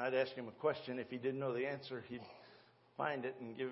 [0.00, 0.98] and I'd ask him a question.
[0.98, 2.22] If he didn't know the answer, he'd
[2.96, 3.70] find it and give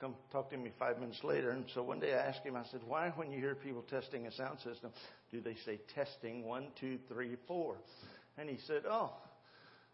[0.00, 1.50] come talk to me five minutes later.
[1.50, 4.28] And so one day I asked him, I said, why when you hear people testing
[4.28, 4.92] a sound system,
[5.32, 7.76] do they say testing one, two, three, four?
[8.38, 9.12] And he said, oh,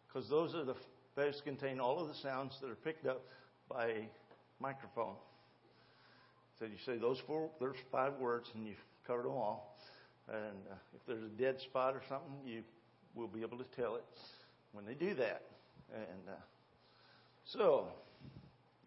[0.07, 0.75] because those are the
[1.17, 3.23] those contain all of the sounds that are picked up
[3.69, 4.09] by a
[4.61, 5.15] microphone.
[6.59, 8.77] So you say those four, there's five words, and you've
[9.07, 9.79] covered them all.
[10.29, 12.63] And uh, if there's a dead spot or something, you
[13.15, 14.05] will be able to tell it
[14.73, 15.43] when they do that.
[15.95, 16.33] And uh,
[17.45, 17.87] so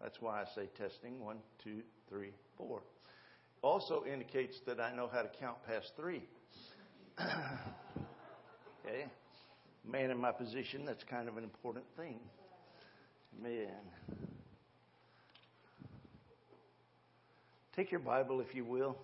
[0.00, 2.82] that's why I say testing one, two, three, four.
[3.62, 6.22] Also indicates that I know how to count past three.
[7.20, 9.06] okay?
[9.90, 12.18] Man in my position, that's kind of an important thing.
[13.42, 13.68] Man.
[17.74, 18.96] Take your Bible, if you will.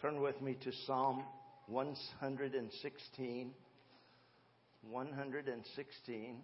[0.00, 1.22] Turn with me to Psalm
[1.66, 3.50] 116.
[4.88, 6.36] 116.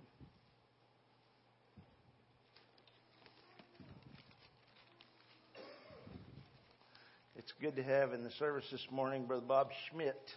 [7.37, 10.35] It's good to have in the service this morning Brother Bob Schmidt.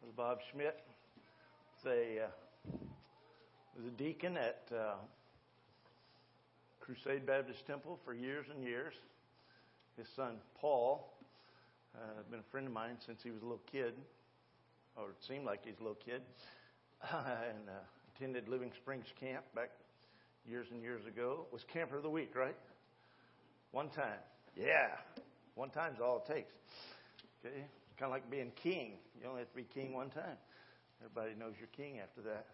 [0.00, 0.78] Brother Bob Schmidt
[1.84, 2.76] was a, uh,
[3.86, 4.94] a deacon at uh,
[6.80, 8.94] Crusade Baptist Temple for years and years.
[9.96, 11.12] His son Paul
[11.94, 13.94] uh, been a friend of mine since he was a little kid,
[14.96, 16.22] or it seemed like he was a little kid,
[17.12, 17.72] and uh,
[18.16, 19.70] attended Living Springs Camp back
[20.46, 21.46] years and years ago.
[21.52, 22.56] Was camper of the week, right?
[23.72, 24.18] One time,
[24.56, 24.88] yeah.
[25.54, 26.52] One time's all it takes.
[27.44, 27.64] Okay,
[27.98, 28.94] kind of like being king.
[29.20, 30.36] You only have to be king one time.
[31.02, 32.46] Everybody knows you're king after that.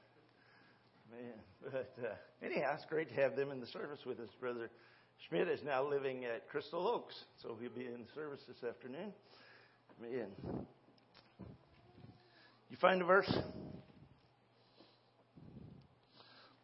[1.11, 1.33] Man,
[1.73, 4.29] but uh, anyhow, it's great to have them in the service with us.
[4.41, 4.71] Brother
[5.29, 9.13] Schmidt is now living at Crystal Oaks, so he'll be in service this afternoon.
[10.01, 10.29] Man,
[12.71, 13.33] you find the verse?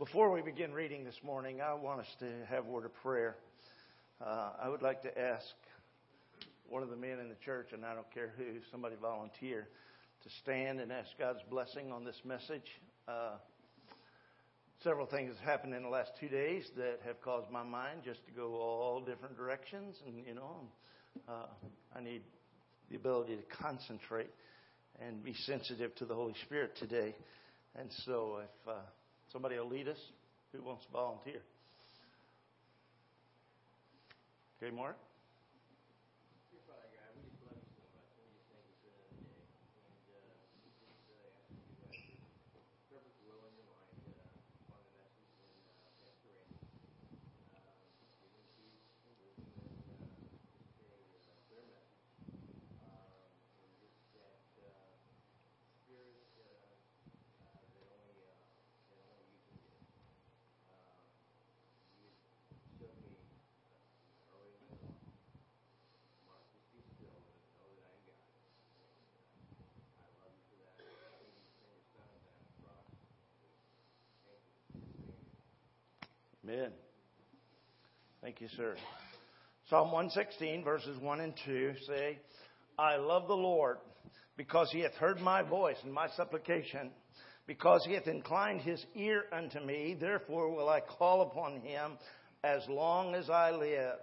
[0.04, 3.36] Before we begin reading this morning, I want us to have a word of prayer.
[4.20, 5.46] Uh, I would like to ask
[6.68, 9.68] one of the men in the church, and I don't care who, somebody volunteer
[10.24, 12.66] to stand and ask God's blessing on this message.
[13.06, 13.34] Uh,
[14.82, 18.26] several things have happened in the last two days that have caused my mind just
[18.26, 20.62] to go all different directions, and you know,
[21.28, 21.46] uh,
[21.96, 22.22] I need
[22.90, 24.30] the ability to concentrate
[25.00, 27.14] and be sensitive to the Holy Spirit today.
[27.76, 28.80] And so, if uh,
[29.32, 30.12] somebody will lead us,
[30.52, 31.40] who wants to volunteer?
[34.62, 34.96] Okay, Mark.
[76.52, 76.70] Amen.
[78.20, 78.74] Thank you, sir.
[79.70, 82.18] Psalm 116, verses 1 and 2 say,
[82.78, 83.78] I love the Lord
[84.36, 86.90] because he hath heard my voice and my supplication,
[87.46, 89.96] because he hath inclined his ear unto me.
[89.98, 91.92] Therefore will I call upon him
[92.44, 93.94] as long as I live.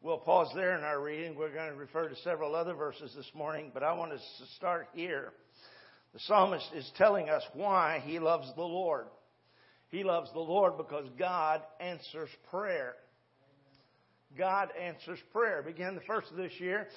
[0.00, 1.36] We'll pause there in our reading.
[1.36, 4.46] We're going to refer to several other verses this morning, but I want us to
[4.56, 5.32] start here.
[6.12, 9.06] The psalmist is telling us why he loves the Lord.
[9.92, 12.94] He loves the Lord because God answers prayer.
[14.36, 15.62] God answers prayer.
[15.62, 16.88] Began the first of this year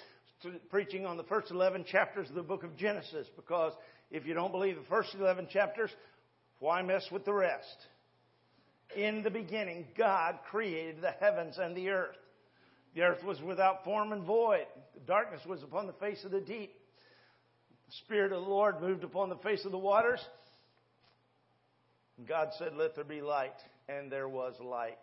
[0.70, 3.74] preaching on the first 11 chapters of the book of Genesis because
[4.12, 5.90] if you don't believe the first 11 chapters,
[6.60, 7.76] why mess with the rest?
[8.96, 12.16] In the beginning, God created the heavens and the earth.
[12.94, 14.68] The earth was without form and void.
[14.94, 16.72] The darkness was upon the face of the deep.
[17.88, 20.22] The Spirit of the Lord moved upon the face of the waters.
[22.28, 23.58] God said, Let there be light,
[23.90, 24.98] and there was light.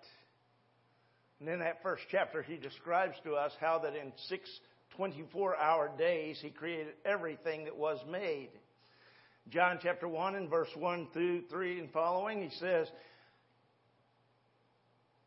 [1.40, 4.48] And in that first chapter, he describes to us how that in six
[4.96, 8.50] 24 hour days, he created everything that was made.
[9.48, 12.86] John chapter 1 and verse 1 through 3 and following, he says,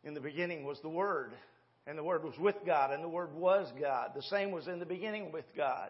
[0.03, 1.33] In the beginning was the Word,
[1.85, 4.11] and the Word was with God, and the Word was God.
[4.15, 5.89] The same was in the beginning with God.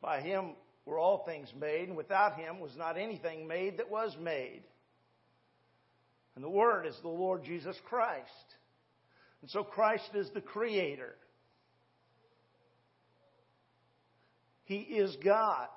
[0.00, 0.52] By him
[0.86, 4.62] were all things made, and without him was not anything made that was made.
[6.34, 8.28] And the Word is the Lord Jesus Christ.
[9.40, 11.14] And so Christ is the Creator.
[14.64, 15.68] He is God.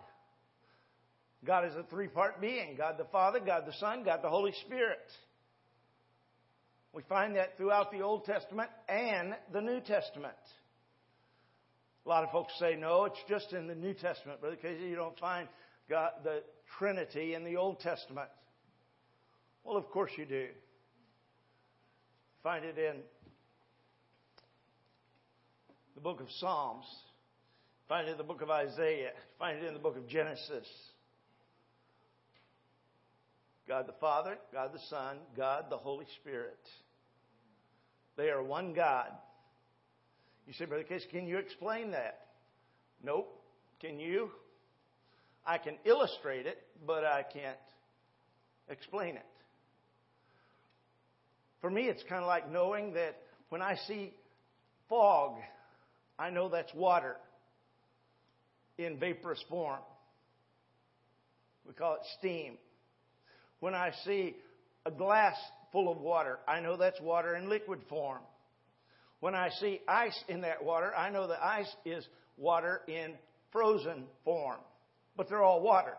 [1.46, 4.54] God is a three part being God the Father, God the Son, God the Holy
[4.66, 5.00] Spirit.
[6.94, 10.34] We find that throughout the Old Testament and the New Testament.
[12.08, 14.86] A lot of folks say, no, it's just in the New Testament, Brother Casey.
[14.86, 15.50] You don't find
[15.90, 16.42] God, the
[16.80, 18.30] Trinity in the Old Testament.
[19.66, 20.48] Well, of course you do.
[22.44, 23.02] Find it in
[25.96, 26.86] the book of Psalms.
[27.90, 29.12] Find it in the book of Isaiah.
[29.38, 30.66] Find it in the book of Genesis.
[33.68, 36.58] God the Father, God the Son, God the Holy Spirit.
[38.16, 39.12] They are one God.
[40.48, 42.22] You say, Brother Case, can you explain that?
[43.04, 43.30] Nope.
[43.82, 44.30] Can you?
[45.46, 47.58] I can illustrate it, but I can't
[48.70, 49.26] explain it.
[51.62, 53.18] For me, it's kind of like knowing that
[53.50, 54.14] when I see
[54.88, 55.36] fog,
[56.18, 57.18] I know that's water
[58.78, 59.80] in vaporous form.
[61.68, 62.58] We call it steam.
[63.60, 64.36] When I see
[64.86, 65.36] a glass
[65.72, 68.22] full of water, I know that's water in liquid form.
[69.20, 73.14] When I see ice in that water, I know the ice is water in
[73.52, 74.60] frozen form.
[75.16, 75.96] But they're all water.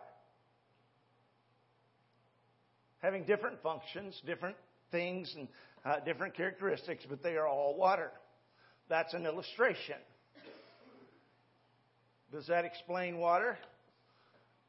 [3.00, 4.56] Having different functions, different
[4.91, 5.49] things, and
[5.85, 8.11] uh, different characteristics, but they are all water.
[8.88, 9.97] That's an illustration.
[12.32, 13.59] Does that explain water?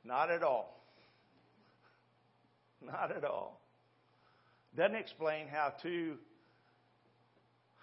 [0.04, 0.82] Not at all.
[2.82, 3.62] Not at all.
[4.76, 6.16] Doesn't explain how two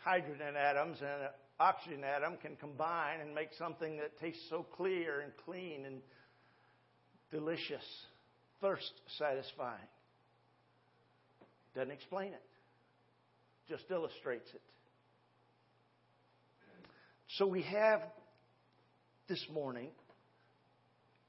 [0.06, 5.20] hydrogen atoms and an oxygen atom can combine and make something that tastes so clear
[5.20, 6.00] and clean and
[7.32, 7.82] delicious,
[8.60, 9.88] thirst satisfying.
[11.74, 12.42] Doesn't explain it,
[13.68, 14.62] just illustrates it.
[17.36, 18.02] So we have
[19.28, 19.88] this morning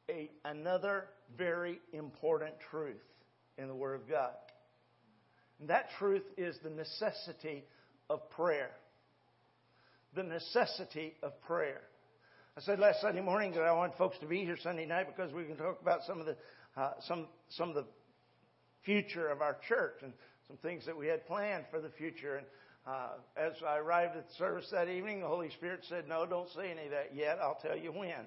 [0.07, 2.95] a, another very important truth
[3.57, 4.35] in the Word of God.
[5.59, 7.63] And that truth is the necessity
[8.09, 8.71] of prayer.
[10.15, 11.81] The necessity of prayer.
[12.57, 15.31] I said last Sunday morning that I want folks to be here Sunday night because
[15.31, 16.35] we can talk about some of the
[16.75, 17.85] uh, some some of the
[18.83, 20.13] future of our church and
[20.47, 22.37] some things that we had planned for the future.
[22.37, 22.45] And
[22.87, 26.49] uh, as I arrived at the service that evening, the Holy Spirit said, "No, don't
[26.55, 27.37] say any of that yet.
[27.41, 28.25] I'll tell you when."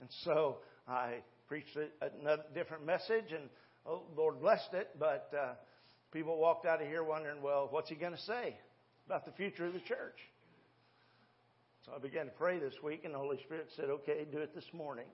[0.00, 0.58] And so
[0.88, 1.16] I
[1.46, 1.88] preached a,
[2.20, 3.50] another different message, and
[3.84, 4.90] oh, Lord blessed it.
[4.98, 5.52] But uh,
[6.12, 8.56] people walked out of here wondering, "Well, what's he going to say?"
[9.06, 10.18] About the future of the church.
[11.84, 14.54] So I began to pray this week, and the Holy Spirit said, okay, do it
[14.54, 15.04] this morning.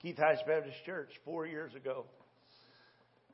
[0.00, 2.04] Keith Heights Baptist Church, four years ago,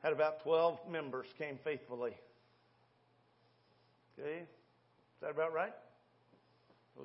[0.01, 2.15] had about 12 members came faithfully.
[4.17, 4.39] Okay?
[4.39, 4.47] Is
[5.21, 5.73] that about right?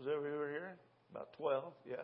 [0.04, 0.76] That we were here?
[1.10, 1.96] About 12, yeah.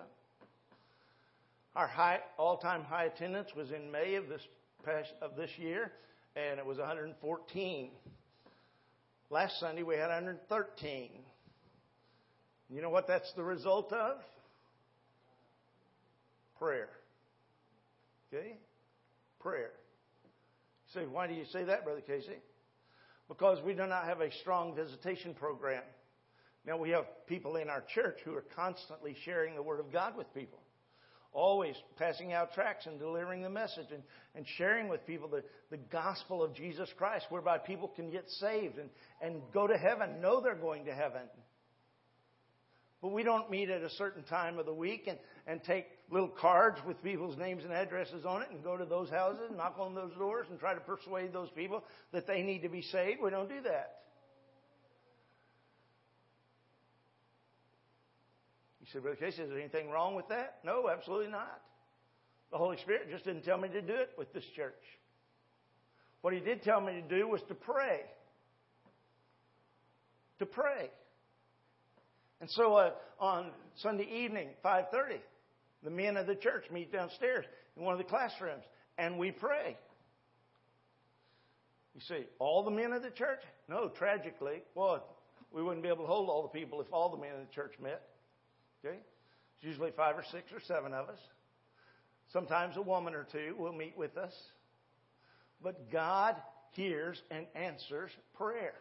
[1.75, 4.43] Our high, all-time high attendance was in May of this
[4.85, 5.93] past, of this year,
[6.37, 7.91] and it was 114.
[9.31, 11.11] Last Sunday we had 113.
[12.71, 14.17] You know what that's the result of?
[16.59, 16.89] Prayer.
[18.33, 18.57] Okay?
[19.41, 19.71] Prayer.
[20.95, 22.39] You say, why do you say that, Brother Casey?
[23.29, 25.83] Because we do not have a strong visitation program.
[26.67, 30.17] Now we have people in our church who are constantly sharing the Word of God
[30.17, 30.62] with people
[31.33, 34.03] always passing out tracts and delivering the message and,
[34.35, 38.79] and sharing with people the, the gospel of Jesus Christ, whereby people can get saved
[38.79, 41.23] and, and go to heaven, know they're going to heaven.
[43.01, 46.29] But we don't meet at a certain time of the week and, and take little
[46.29, 49.77] cards with people's names and addresses on it and go to those houses, and knock
[49.79, 53.21] on those doors, and try to persuade those people that they need to be saved.
[53.21, 54.03] We don't do that.
[58.93, 60.59] Say, Brother Casey, is there anything wrong with that?
[60.65, 61.61] No, absolutely not.
[62.51, 64.75] The Holy Spirit just didn't tell me to do it with this church.
[66.21, 68.01] What He did tell me to do was to pray.
[70.41, 70.91] To pray.
[72.41, 75.19] And so uh, on Sunday evening, 5:30,
[75.83, 77.47] the men of the church meet downstairs
[77.77, 78.65] in one of the classrooms,
[78.99, 79.77] and we pray.
[81.95, 83.41] You see, all the men of the church?
[83.69, 85.05] No, tragically, well,
[85.53, 87.55] we wouldn't be able to hold all the people if all the men of the
[87.55, 88.03] church met.
[88.85, 88.97] Okay?
[88.97, 91.19] It's usually five or six or seven of us.
[92.33, 94.33] Sometimes a woman or two will meet with us.
[95.63, 96.37] But God
[96.73, 98.75] hears and answers prayer.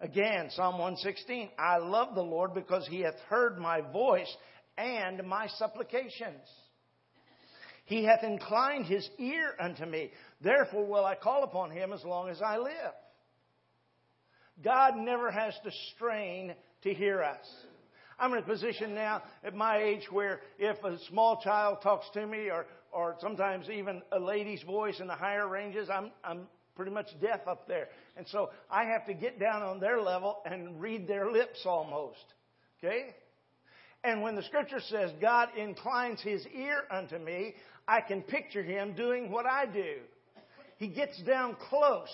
[0.00, 4.34] Again, Psalm 116 I love the Lord because he hath heard my voice
[4.76, 6.46] and my supplications.
[7.84, 10.10] He hath inclined his ear unto me.
[10.40, 12.94] Therefore will I call upon him as long as I live.
[14.62, 17.46] God never has to strain to hear us.
[18.18, 22.26] I'm in a position now at my age where if a small child talks to
[22.26, 26.46] me or, or sometimes even a lady's voice in the higher ranges, I'm, I'm
[26.76, 27.88] pretty much deaf up there.
[28.16, 32.24] And so I have to get down on their level and read their lips almost.
[32.78, 33.14] Okay?
[34.04, 37.54] And when the scripture says God inclines his ear unto me,
[37.88, 39.96] I can picture him doing what I do.
[40.76, 42.08] He gets down close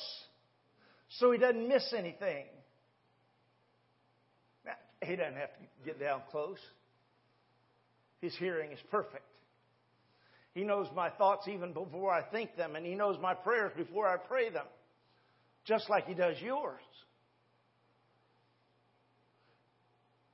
[1.08, 2.46] so he doesn't miss anything.
[5.02, 6.58] He doesn't have to get down close.
[8.20, 9.24] His hearing is perfect.
[10.54, 14.08] He knows my thoughts even before I think them, and He knows my prayers before
[14.08, 14.64] I pray them,
[15.66, 16.80] just like He does yours.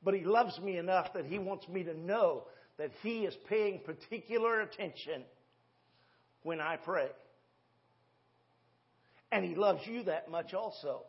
[0.05, 2.45] But He loves me enough that He wants me to know
[2.79, 5.25] that He is paying particular attention
[6.45, 7.09] when I pray.
[9.33, 11.03] And He loves you that much also.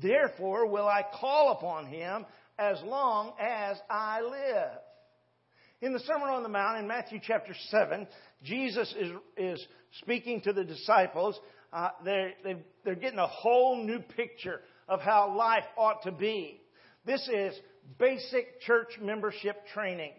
[0.00, 2.24] Therefore, will I call upon Him
[2.58, 4.78] as long as I live.
[5.80, 8.06] In the Sermon on the Mount in Matthew chapter 7,
[8.44, 9.66] Jesus is, is
[10.00, 11.38] speaking to the disciples.
[11.72, 12.32] Uh, they're,
[12.84, 16.60] they're getting a whole new picture of how life ought to be.
[17.04, 17.54] This is
[17.98, 20.12] basic church membership training.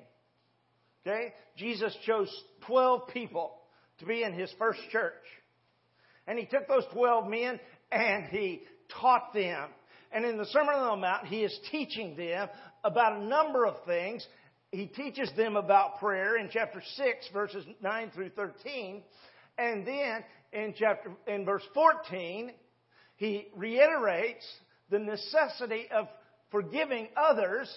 [1.08, 1.34] Okay?
[1.58, 2.30] Jesus chose
[2.68, 3.54] 12 people
[4.00, 5.14] to be in his first church.
[6.28, 7.60] And he took those 12 men
[7.92, 8.64] and he
[9.00, 9.70] taught them.
[10.12, 12.48] And in the Sermon on the Mount, he is teaching them
[12.84, 14.26] about a number of things.
[14.72, 19.04] He teaches them about prayer in chapter 6, verses 9 through 13.
[19.58, 22.52] And then in chapter, in verse 14,
[23.16, 24.46] he reiterates
[24.90, 26.08] the necessity of
[26.52, 27.72] forgiving others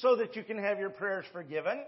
[0.00, 1.80] so that you can have your prayers forgiven.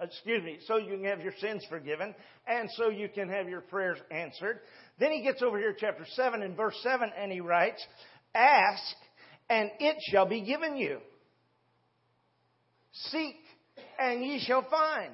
[0.00, 2.14] Excuse me, so you can have your sins forgiven
[2.46, 4.60] and so you can have your prayers answered.
[4.98, 7.84] Then he gets over here, chapter 7 and verse 7, and he writes,
[8.34, 8.94] Ask
[9.48, 10.98] and it shall be given you.
[12.92, 13.36] Seek
[13.98, 15.12] and ye shall find.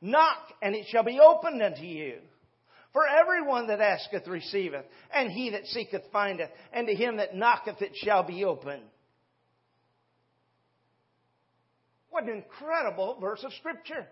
[0.00, 2.18] Knock and it shall be opened unto you.
[2.92, 7.82] For everyone that asketh receiveth, and he that seeketh findeth, and to him that knocketh
[7.82, 8.84] it shall be opened.
[12.10, 14.06] What an incredible verse of Scripture.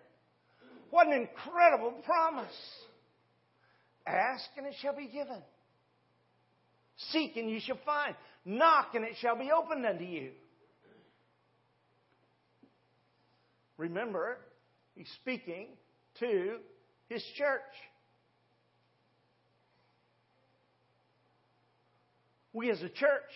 [0.90, 2.50] What an incredible promise.
[4.06, 5.42] Ask and it shall be given.
[7.10, 8.14] Seek and you shall find.
[8.44, 10.30] Knock and it shall be opened unto you.
[13.76, 14.38] Remember,
[14.94, 15.68] he's speaking
[16.20, 16.58] to
[17.08, 17.60] his church.
[22.52, 23.30] We as a church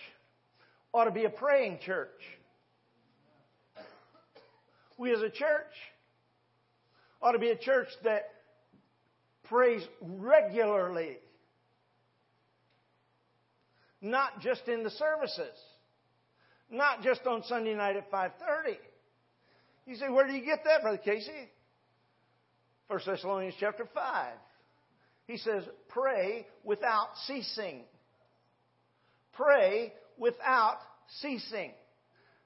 [0.93, 2.09] ought to be a praying church.
[4.97, 5.73] We as a church
[7.21, 8.29] ought to be a church that
[9.49, 11.17] prays regularly.
[14.01, 15.55] Not just in the services.
[16.69, 18.77] Not just on Sunday night at 5:30.
[19.85, 21.49] You say, where do you get that, Brother Casey?
[22.87, 24.33] 1 Thessalonians chapter 5.
[25.27, 27.83] He says, pray without ceasing.
[29.33, 30.77] Pray without
[31.21, 31.71] ceasing.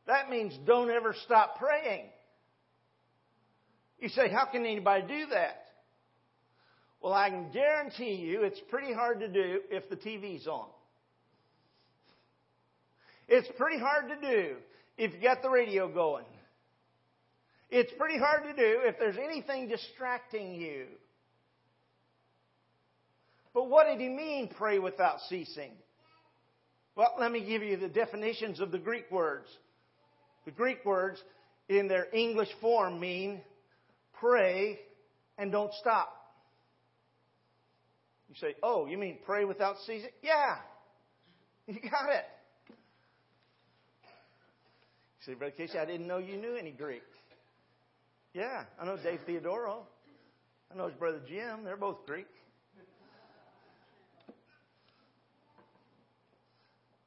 [0.07, 2.05] That means don't ever stop praying.
[3.99, 5.60] You say, how can anybody do that?
[7.01, 10.67] Well, I can guarantee you it's pretty hard to do if the TV's on.
[13.27, 14.55] It's pretty hard to do
[14.97, 16.25] if you got the radio going.
[17.69, 20.85] It's pretty hard to do if there's anything distracting you.
[23.53, 25.71] But what did he mean, pray without ceasing?
[26.95, 29.47] Well, let me give you the definitions of the Greek words.
[30.45, 31.21] The Greek words
[31.69, 33.41] in their English form mean
[34.19, 34.79] pray
[35.37, 36.20] and don't stop.
[38.31, 40.09] You say, oh, you mean pray without ceasing?
[40.23, 40.55] Yeah.
[41.67, 42.25] You got it.
[45.19, 47.03] You say, Brother Casey, I didn't know you knew any Greek.
[48.33, 49.83] Yeah, I know Dave Theodoro.
[50.71, 51.65] I know his brother Jim.
[51.65, 52.27] They're both Greek.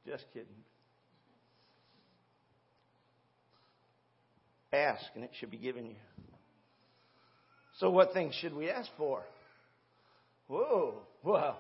[0.07, 0.47] Just kidding.
[4.73, 5.97] Ask, and it should be given you.
[7.79, 9.23] So, what things should we ask for?
[10.47, 11.59] Whoa, well,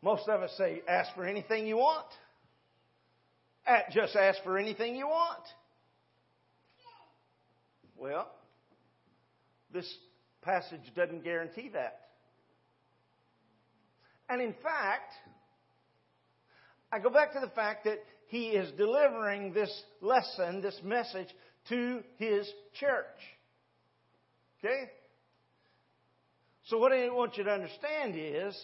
[0.00, 2.06] most of us say, ask for anything you want.
[3.92, 5.42] Just ask for anything you want.
[7.96, 8.28] Well,
[9.72, 9.92] this
[10.42, 12.00] passage doesn't guarantee that.
[14.28, 15.12] And in fact,
[16.90, 21.28] I go back to the fact that he is delivering this lesson, this message
[21.68, 22.48] to his
[22.80, 23.04] church.
[24.58, 24.90] Okay?
[26.66, 28.56] So, what I want you to understand is,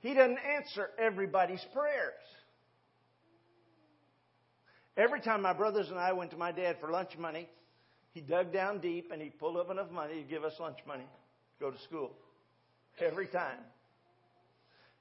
[0.00, 2.12] he doesn't answer everybody's prayers.
[4.96, 7.48] Every time my brothers and I went to my dad for lunch money,
[8.12, 11.04] he dug down deep and he pulled up enough money to give us lunch money
[11.04, 12.12] to go to school.
[12.98, 13.58] Every time.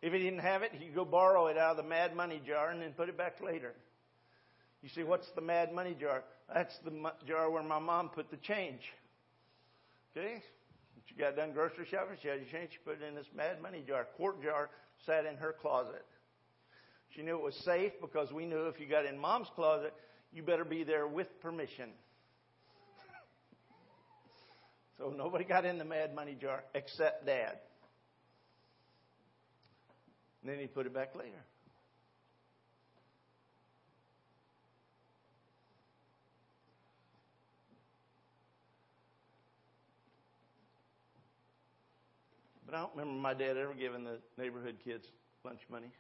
[0.02, 2.72] If he didn't have it, he'd go borrow it out of the mad money jar
[2.72, 3.74] and then put it back later.
[4.84, 6.24] You see, what's the mad money jar?
[6.54, 6.92] That's the
[7.26, 8.82] jar where my mom put the change.
[10.16, 10.44] Okay?
[11.08, 13.62] She got done grocery shopping, she had your change, she put it in this mad
[13.62, 14.08] money jar.
[14.16, 14.70] Quart jar
[15.06, 16.06] sat in her closet.
[17.16, 19.94] She knew it was safe because we knew if you got in mom's closet,
[20.34, 21.92] you better be there with permission.
[24.98, 27.60] so nobody got in the mad money jar except dad.
[30.42, 31.44] And then he put it back later.
[42.76, 45.06] I don't remember my dad ever giving the neighborhood kids
[45.46, 45.92] lunch money.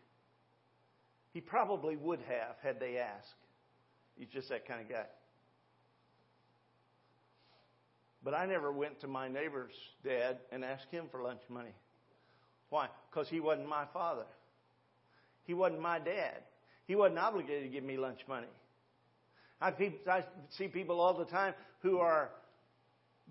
[1.33, 3.35] He probably would have had they asked.
[4.17, 5.05] He's just that kind of guy.
[8.23, 11.73] But I never went to my neighbor's dad and asked him for lunch money.
[12.69, 12.87] Why?
[13.09, 14.25] Because he wasn't my father.
[15.45, 16.41] He wasn't my dad.
[16.87, 18.47] He wasn't obligated to give me lunch money.
[19.61, 19.73] I,
[20.49, 22.31] see people all the time who are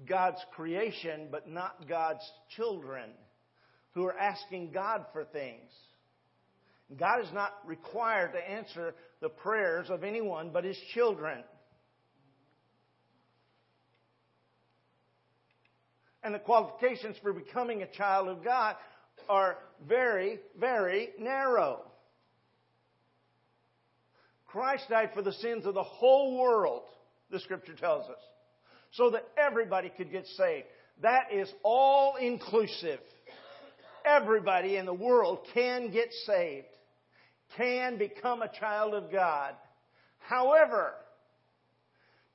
[0.06, 2.24] God's creation, but not God's
[2.56, 3.10] children,
[3.94, 5.70] who are asking God for things.
[6.98, 11.42] God is not required to answer the prayers of anyone but His children.
[16.22, 18.76] And the qualifications for becoming a child of God
[19.28, 21.82] are very, very narrow.
[24.46, 26.82] Christ died for the sins of the whole world,
[27.30, 28.20] the scripture tells us,
[28.92, 30.66] so that everybody could get saved.
[31.02, 33.00] That is all inclusive.
[34.04, 36.66] Everybody in the world can get saved,
[37.56, 39.54] can become a child of God.
[40.18, 40.94] However,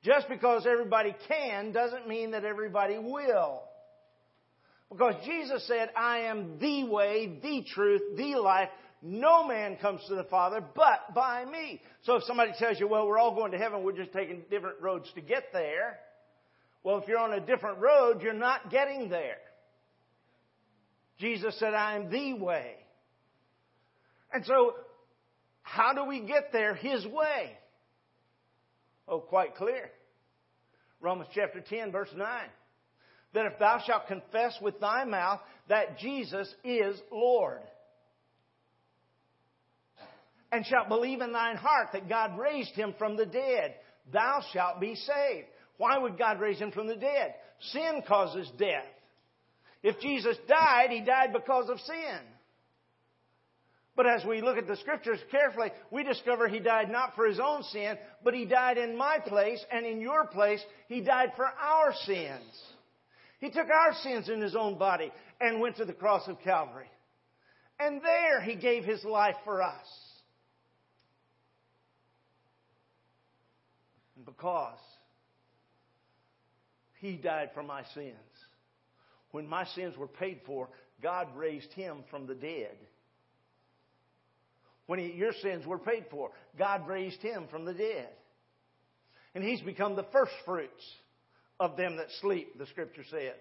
[0.02, 3.62] just because everybody can doesn't mean that everybody will.
[4.90, 8.68] Because Jesus said, I am the way, the truth, the life.
[9.02, 11.80] No man comes to the Father but by me.
[12.02, 14.80] So if somebody tells you, well, we're all going to heaven, we're just taking different
[14.80, 15.98] roads to get there.
[16.82, 19.36] Well, if you're on a different road, you're not getting there.
[21.20, 22.74] Jesus said, I am the way.
[24.32, 24.74] And so,
[25.62, 27.56] how do we get there His way?
[29.06, 29.90] Oh, quite clear.
[31.00, 32.26] Romans chapter 10, verse 9
[33.32, 37.60] that if thou shalt confess with thy mouth that Jesus is Lord,
[40.52, 43.76] and shalt believe in thine heart that God raised him from the dead,
[44.12, 45.46] thou shalt be saved.
[45.76, 47.34] Why would God raise him from the dead?
[47.72, 48.84] Sin causes death.
[49.82, 52.18] If Jesus died, he died because of sin.
[53.96, 57.40] But as we look at the scriptures carefully, we discover he died not for his
[57.40, 60.62] own sin, but he died in my place and in your place.
[60.88, 62.62] He died for our sins.
[63.40, 66.90] He took our sins in his own body and went to the cross of Calvary.
[67.78, 69.86] And there he gave his life for us.
[74.16, 74.78] And because
[77.00, 78.14] he died for my sins,
[79.32, 80.68] when my sins were paid for,
[81.02, 82.76] God raised him from the dead.
[84.86, 88.08] When he, your sins were paid for, God raised him from the dead.
[89.34, 90.84] And he's become the first fruits
[91.60, 93.34] of them that sleep, the scripture said.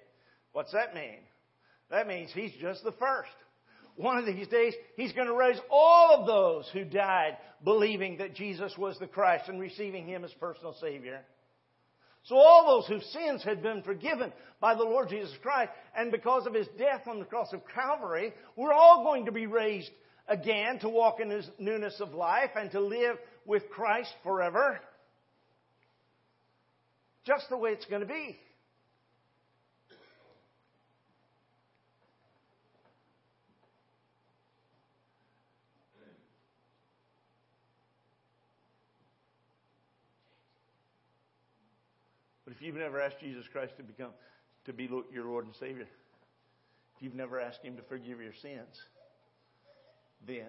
[0.51, 1.19] What's that mean?
[1.89, 3.31] That means he's just the first.
[3.95, 8.35] One of these days, he's going to raise all of those who died believing that
[8.35, 11.21] Jesus was the Christ and receiving him as personal Savior.
[12.23, 16.45] So all those whose sins had been forgiven by the Lord Jesus Christ, and because
[16.45, 19.89] of his death on the cross of Calvary, we're all going to be raised
[20.27, 24.79] again to walk in his newness of life and to live with Christ forever
[27.25, 28.37] just the way it's going to be.
[42.49, 44.09] But if you've never asked Jesus Christ to become
[44.65, 48.87] to be your Lord and Savior, if you've never asked Him to forgive your sins,
[50.25, 50.47] then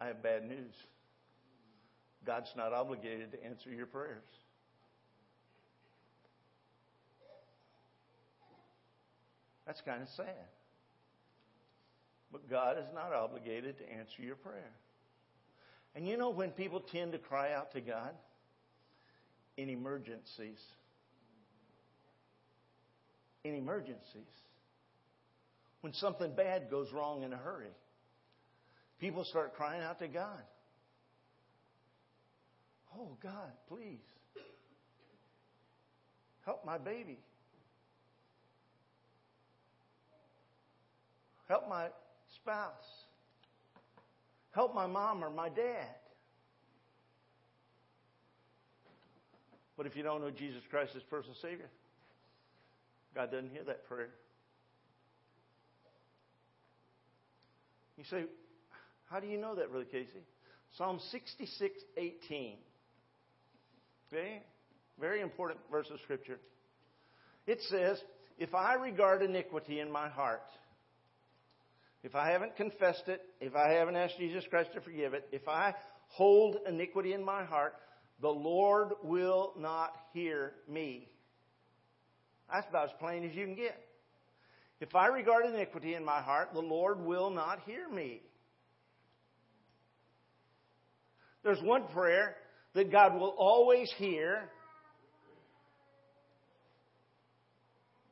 [0.00, 0.72] I have bad news.
[2.24, 4.24] God's not obligated to answer your prayers.
[9.66, 10.48] That's kind of sad.
[12.32, 14.72] But God is not obligated to answer your prayer.
[15.94, 18.14] And you know when people tend to cry out to God?
[19.56, 20.60] In emergencies.
[23.44, 24.24] In emergencies.
[25.80, 27.70] When something bad goes wrong in a hurry,
[29.00, 30.42] people start crying out to God.
[32.98, 34.00] Oh, God, please.
[36.44, 37.18] Help my baby.
[41.48, 41.88] Help my
[42.36, 42.72] spouse.
[44.52, 45.94] Help my mom or my dad.
[49.76, 51.68] But if you don't know Jesus Christ as personal Savior,
[53.14, 54.10] God doesn't hear that prayer.
[57.96, 58.24] You say,
[59.10, 60.24] how do you know that, Brother Casey?
[60.76, 62.56] Psalm 66, 18.
[64.12, 64.42] Okay?
[65.00, 66.38] Very important verse of Scripture.
[67.46, 67.98] It says,
[68.38, 70.42] If I regard iniquity in my heart,
[72.02, 75.48] if I haven't confessed it, if I haven't asked Jesus Christ to forgive it, if
[75.48, 75.74] I
[76.08, 77.74] hold iniquity in my heart,
[78.20, 81.08] the Lord will not hear me.
[82.52, 83.78] That's about as plain as you can get.
[84.80, 88.20] If I regard iniquity in my heart, the Lord will not hear me.
[91.42, 92.36] There's one prayer
[92.74, 94.50] that God will always hear,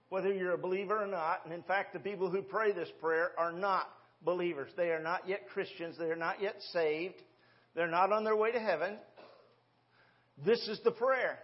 [0.08, 1.40] whether you're a believer or not.
[1.44, 3.88] And in fact, the people who pray this prayer are not
[4.24, 4.70] believers.
[4.76, 5.96] They are not yet Christians.
[5.98, 7.20] They are not yet saved.
[7.74, 8.96] They're not on their way to heaven.
[10.42, 11.38] This is the prayer.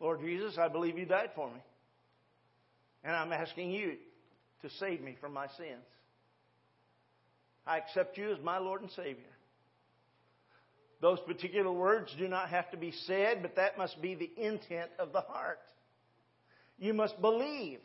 [0.00, 1.60] Lord Jesus, I believe you died for me.
[3.04, 3.96] And I'm asking you
[4.62, 5.84] to save me from my sins.
[7.66, 9.24] I accept you as my Lord and Savior.
[11.00, 14.90] Those particular words do not have to be said, but that must be the intent
[14.98, 15.60] of the heart.
[16.78, 17.78] You must believe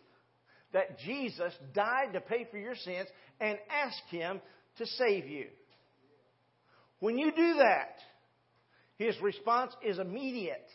[0.73, 3.07] that Jesus died to pay for your sins
[3.39, 4.41] and ask Him
[4.77, 5.47] to save you.
[6.99, 7.97] When you do that,
[8.97, 10.67] His response is immediate.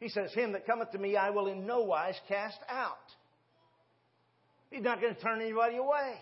[0.00, 2.96] He says, Him that cometh to me, I will in no wise cast out.
[4.70, 6.14] He's not going to turn anybody away.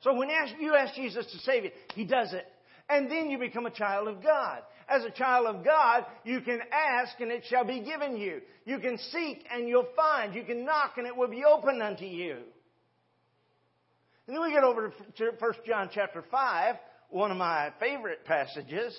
[0.00, 0.28] So when
[0.60, 2.46] you ask Jesus to save you, He does it.
[2.88, 4.62] And then you become a child of God.
[4.88, 8.40] As a child of God, you can ask and it shall be given you.
[8.66, 10.34] You can seek and you'll find.
[10.34, 12.38] You can knock and it will be opened unto you.
[14.26, 16.74] And then we get over to 1 John chapter 5,
[17.12, 18.96] one of my favorite passages.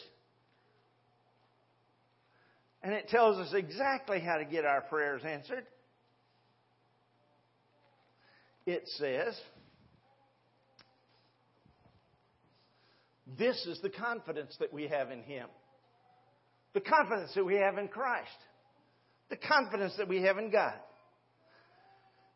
[2.84, 5.66] And it tells us exactly how to get our prayers answered.
[8.66, 9.36] It says,
[13.38, 15.48] This is the confidence that we have in Him.
[16.74, 18.30] The confidence that we have in Christ.
[19.30, 20.76] The confidence that we have in God.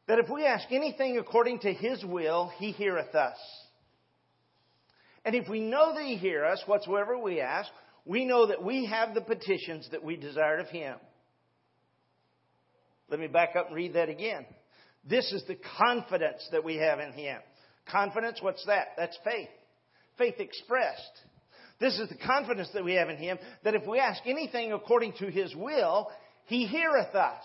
[0.07, 3.37] That if we ask anything according to His will, He heareth us.
[5.27, 7.69] And if we know that He heareth us, whatsoever we ask,
[8.05, 10.95] we know that we have the petitions that we desired of Him.
[13.09, 14.45] Let me back up and read that again.
[15.03, 17.41] This is the confidence that we have in Him.
[17.91, 18.93] Confidence, what's that?
[18.97, 19.49] That's faith.
[20.17, 21.01] Faith expressed.
[21.81, 25.11] This is the confidence that we have in Him that if we ask anything according
[25.19, 26.09] to His will,
[26.45, 27.43] He heareth us.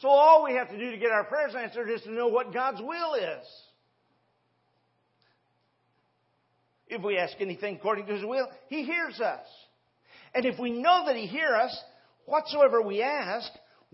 [0.00, 2.52] So all we have to do to get our prayers answered is to know what
[2.52, 3.46] God's will is.
[6.88, 9.46] If we ask anything according to His will, He hears us.
[10.34, 11.82] And if we know that He hears us,
[12.26, 13.50] whatsoever we ask,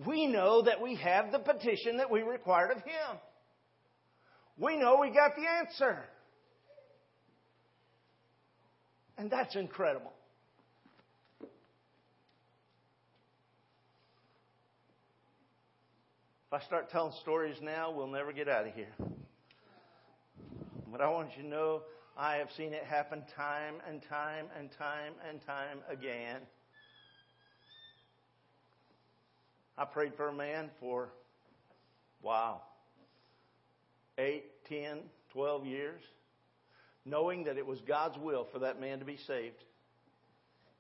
[0.07, 3.19] we know that we have the petition that we required of Him.
[4.59, 6.03] We know we got the answer.
[9.17, 10.13] And that's incredible.
[16.49, 18.93] If I start telling stories now, we'll never get out of here.
[20.91, 21.83] But I want you to know
[22.17, 26.41] I have seen it happen time and time and time and time again.
[29.79, 31.09] I prayed for a man for,
[32.21, 32.61] wow,
[34.19, 34.99] eight, ten,
[35.33, 36.03] twelve years
[37.05, 39.65] knowing that it was God's will for that man to be saved.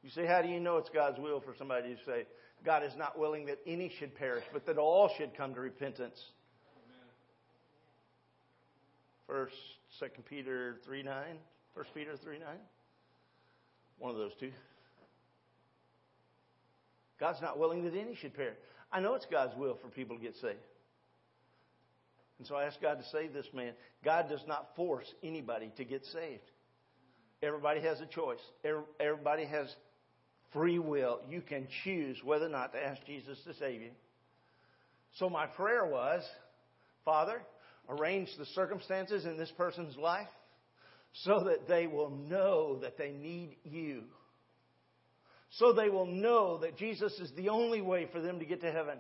[0.03, 2.27] You say, how do you know it's God's will for somebody to say,
[2.64, 6.21] God is not willing that any should perish, but that all should come to repentance?
[9.27, 9.57] First,
[9.98, 11.37] Second Peter three nine,
[11.74, 12.48] First Peter 3 9.
[13.98, 14.50] One of those two.
[17.18, 18.57] God's not willing that any should perish.
[18.92, 20.59] I know it's God's will for people to get saved.
[22.38, 23.72] And so I asked God to save this man.
[24.05, 26.42] God does not force anybody to get saved.
[27.42, 28.40] Everybody has a choice.
[28.98, 29.74] Everybody has
[30.52, 31.20] free will.
[31.28, 33.90] You can choose whether or not to ask Jesus to save you.
[35.18, 36.22] So my prayer was,
[37.05, 37.42] Father,
[37.88, 40.29] arrange the circumstances in this person's life
[41.25, 44.05] so that they will know that they need you.
[45.51, 48.73] So they will know that Jesus is the only way for them to get to
[48.73, 48.99] heaven.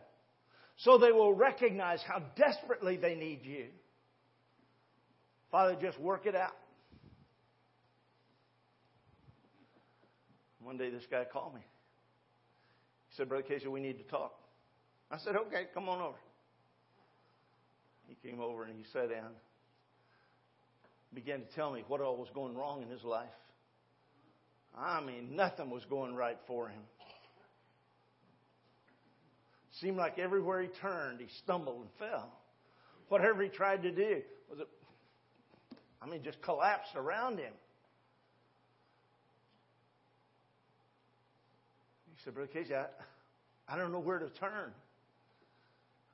[0.76, 3.66] So they will recognize how desperately they need you.
[5.50, 6.56] Father, just work it out.
[10.62, 11.60] One day this guy called me.
[13.08, 14.32] He said, Brother Casey, we need to talk.
[15.10, 16.16] I said, okay, come on over.
[18.08, 19.30] He came over and he sat down,
[21.14, 23.28] began to tell me what all was going wrong in his life.
[24.76, 26.80] I mean, nothing was going right for him.
[29.80, 32.32] Seemed like everywhere he turned, he stumbled and fell.
[33.08, 34.68] Whatever he tried to do was, it,
[36.00, 37.52] I mean, just collapsed around him.
[42.06, 42.86] He said, Brother Casey, I,
[43.68, 44.72] I don't know where to turn.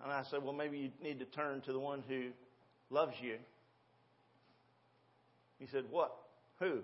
[0.02, 2.28] And I said, Well, maybe you need to turn to the one who
[2.90, 3.36] loves you.
[5.58, 6.12] He said, What?
[6.60, 6.80] Who?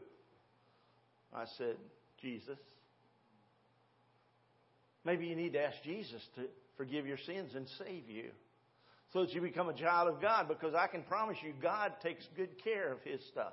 [1.35, 1.77] I said,
[2.21, 2.59] Jesus.
[5.05, 6.43] Maybe you need to ask Jesus to
[6.77, 8.31] forgive your sins and save you
[9.13, 12.27] so that you become a child of God because I can promise you God takes
[12.37, 13.53] good care of His stuff.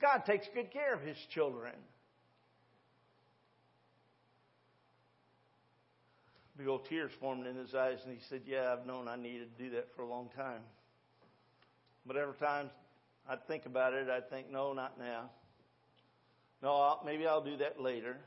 [0.00, 1.74] God takes good care of His children.
[6.60, 9.56] Big old tears formed in his eyes, and he said, Yeah, I've known I needed
[9.56, 10.60] to do that for a long time.
[12.04, 12.68] But every time
[13.26, 15.30] I'd think about it, I'd think, No, not now.
[16.62, 18.18] No, I'll, maybe I'll do that later.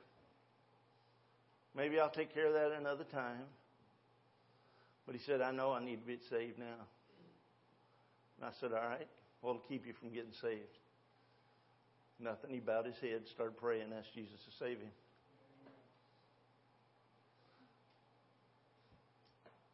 [1.76, 3.44] Maybe I'll take care of that another time.
[5.06, 6.88] But he said, I know I need to be saved now.
[8.40, 9.08] And I said, All right,
[9.42, 10.80] what'll keep you from getting saved?
[12.20, 12.50] Nothing.
[12.50, 14.90] He bowed his head, started praying, asked Jesus to save him.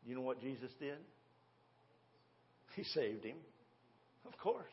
[0.09, 0.97] You know what Jesus did?
[2.75, 3.35] He saved him.
[4.25, 4.65] Of course.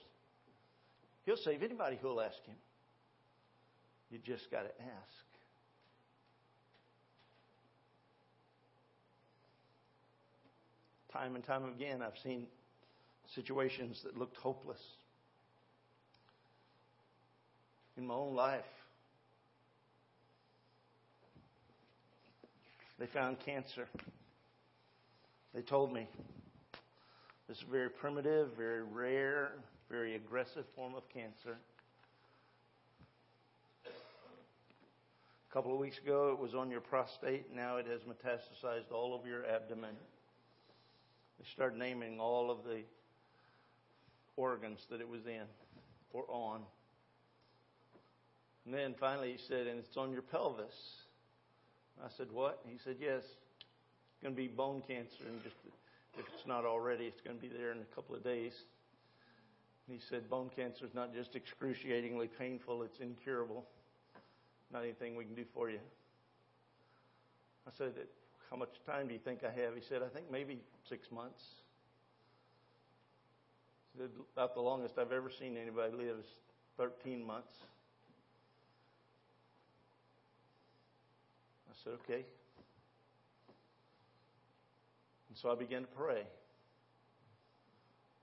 [1.26, 2.56] He'll save anybody who'll ask him.
[4.10, 5.26] You just got to ask.
[11.12, 12.46] Time and time again, I've seen
[13.34, 14.80] situations that looked hopeless
[17.98, 18.64] in my own life.
[22.98, 23.86] They found cancer.
[25.56, 26.06] They told me
[27.48, 29.52] this is a very primitive, very rare,
[29.88, 31.56] very aggressive form of cancer.
[33.86, 37.54] A couple of weeks ago, it was on your prostate.
[37.54, 39.94] Now it has metastasized all over your abdomen.
[41.38, 42.82] They started naming all of the
[44.36, 45.44] organs that it was in
[46.12, 46.60] or on.
[48.66, 50.74] And then finally he said, and it's on your pelvis.
[52.04, 52.60] I said, what?
[52.68, 53.22] He said, yes.
[54.22, 55.56] Going to be bone cancer, and just
[56.18, 58.52] if it's not already, it's going to be there in a couple of days.
[59.88, 63.64] He said, bone cancer is not just excruciatingly painful, it's incurable.
[64.72, 65.78] Not anything we can do for you.
[67.66, 67.92] I said,
[68.50, 69.74] How much time do you think I have?
[69.74, 71.42] He said, I think maybe six months.
[74.34, 76.26] About the longest I've ever seen anybody live is
[76.76, 77.52] 13 months.
[81.70, 82.24] I said, Okay.
[85.36, 86.22] And so I began to pray.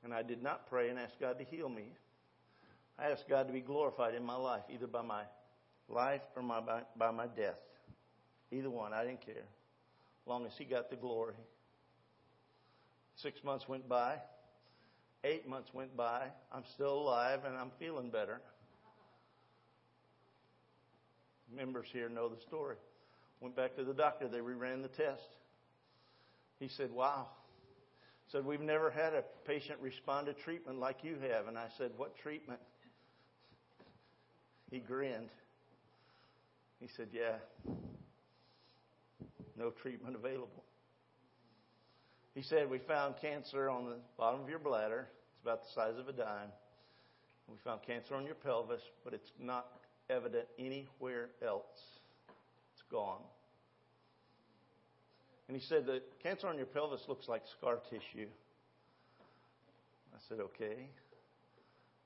[0.03, 1.91] And I did not pray and ask God to heal me.
[2.97, 5.21] I asked God to be glorified in my life, either by my
[5.87, 7.59] life or my, by, by my death.
[8.51, 9.35] Either one, I didn't care.
[9.35, 11.35] As long as He got the glory.
[13.17, 14.15] Six months went by.
[15.23, 16.23] Eight months went by.
[16.51, 18.41] I'm still alive and I'm feeling better.
[21.55, 22.77] Members here know the story.
[23.39, 24.27] Went back to the doctor.
[24.27, 25.29] They reran the test.
[26.63, 27.27] He said, Wow.
[28.31, 31.49] Said, We've never had a patient respond to treatment like you have.
[31.49, 32.61] And I said, What treatment?
[34.71, 35.27] He grinned.
[36.79, 37.35] He said, Yeah.
[39.57, 40.63] No treatment available.
[42.33, 45.09] He said, We found cancer on the bottom of your bladder.
[45.33, 46.49] It's about the size of a dime.
[47.49, 49.67] We found cancer on your pelvis, but it's not
[50.09, 51.65] evident anywhere else.
[52.73, 53.19] It's gone.
[55.47, 58.27] And he said, The cancer on your pelvis looks like scar tissue.
[60.13, 60.87] I said, Okay.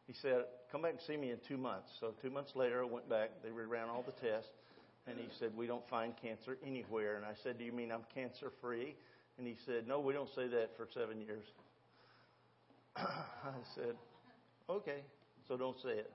[0.08, 1.90] He said, Come back and see me in two months.
[2.00, 3.30] So two months later, I went back.
[3.44, 4.50] They ran all the tests.
[5.08, 7.18] And he said, We don't find cancer anywhere.
[7.18, 8.96] And I said, Do you mean I'm cancer free?
[9.38, 11.46] And he said, No, we don't say that for seven years.
[12.98, 13.96] I said,
[14.70, 15.02] Okay,
[15.48, 16.12] so don't say it.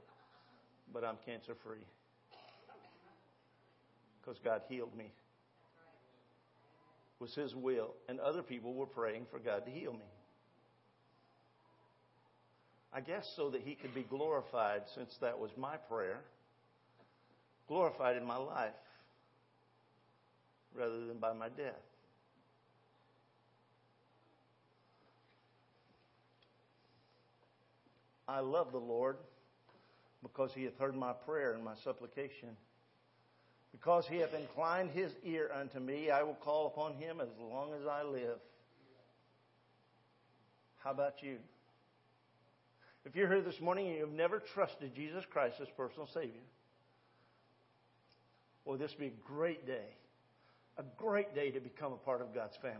[0.92, 1.86] But I'm cancer free.
[4.20, 5.12] Because God healed me
[7.22, 10.10] was His will, and other people were praying for God to heal me.
[12.92, 16.18] I guess so that He could be glorified, since that was my prayer,
[17.68, 18.72] glorified in my life
[20.74, 21.80] rather than by my death.
[28.26, 29.16] I love the Lord
[30.24, 32.56] because He hath heard my prayer and my supplication.
[33.72, 37.72] Because he hath inclined his ear unto me, I will call upon him as long
[37.72, 38.38] as I live.
[40.78, 41.38] How about you?
[43.04, 46.42] If you're here this morning and you've never trusted Jesus Christ as personal Savior,
[48.64, 49.86] well, this would be a great day.
[50.78, 52.78] A great day to become a part of God's family.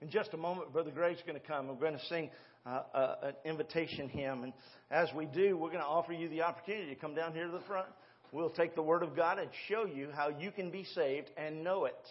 [0.00, 1.68] In just a moment, Brother Greg's going to come.
[1.68, 2.30] We're going to sing
[2.64, 4.44] uh, uh, an invitation hymn.
[4.44, 4.52] And
[4.90, 7.52] as we do, we're going to offer you the opportunity to come down here to
[7.52, 7.88] the front.
[8.32, 11.62] We'll take the Word of God and show you how you can be saved and
[11.62, 12.08] know it.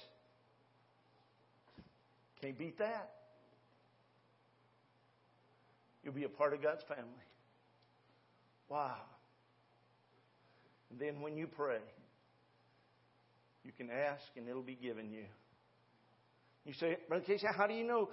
[2.42, 3.12] Can't beat that.
[6.04, 7.04] You'll be a part of God's family.
[8.70, 8.98] Wow.
[10.92, 11.80] And then when you pray,
[13.64, 15.26] you can ask and it'll be given you.
[16.66, 18.10] You say, Brother Casey, how do you know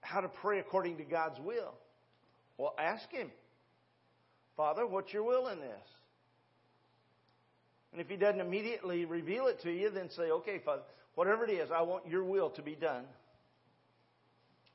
[0.00, 1.74] how to pray according to God's will?
[2.56, 3.30] Well, ask Him.
[4.56, 5.86] Father, what's your will in this?
[7.92, 10.82] And if He doesn't immediately reveal it to you, then say, okay, Father,
[11.14, 13.04] whatever it is, I want your will to be done.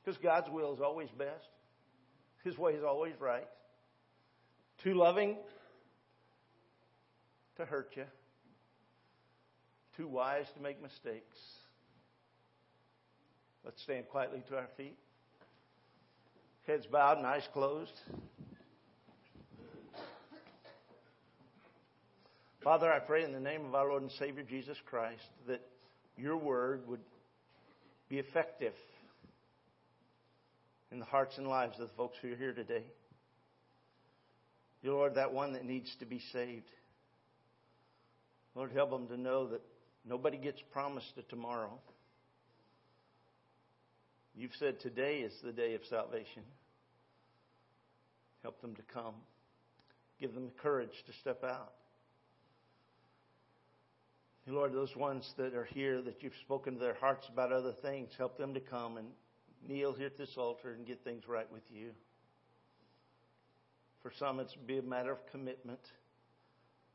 [0.04, 1.48] Because God's will is always best.
[2.44, 3.48] His way is always right.
[4.82, 5.36] Too loving
[7.56, 8.04] to hurt you.
[9.96, 11.38] Too wise to make mistakes.
[13.64, 14.96] Let's stand quietly to our feet.
[16.66, 17.98] Heads bowed and eyes closed.
[22.66, 25.60] Father, I pray in the name of our Lord and Savior Jesus Christ that
[26.18, 26.98] your word would
[28.08, 28.72] be effective
[30.90, 32.82] in the hearts and lives of the folks who are here today.
[34.82, 36.68] Dear Lord, that one that needs to be saved.
[38.56, 39.62] Lord, help them to know that
[40.04, 41.78] nobody gets promised a tomorrow.
[44.34, 46.42] You've said today is the day of salvation.
[48.42, 49.14] Help them to come.
[50.20, 51.70] Give them the courage to step out.
[54.48, 58.10] Lord, those ones that are here that you've spoken to their hearts about other things,
[58.16, 59.08] help them to come and
[59.66, 61.90] kneel here at this altar and get things right with you.
[64.02, 65.80] For some, it's be a matter of commitment.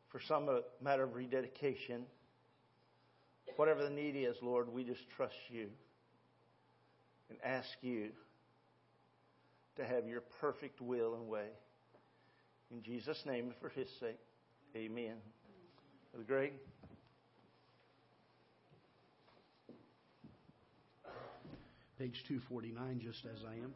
[0.09, 2.05] For some, a matter of rededication.
[3.57, 5.67] Whatever the need is, Lord, we just trust you
[7.29, 8.11] and ask you
[9.75, 11.47] to have your perfect will and way.
[12.71, 14.19] In Jesus' name and for his sake,
[14.75, 15.15] amen.
[16.27, 16.53] Greg?
[22.01, 23.71] Page 249, just as I am.